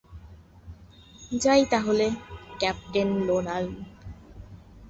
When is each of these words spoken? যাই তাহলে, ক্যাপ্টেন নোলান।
যাই 1.33 1.61
তাহলে, 1.71 2.07
ক্যাপ্টেন 2.59 3.09
নোলান। 3.27 3.65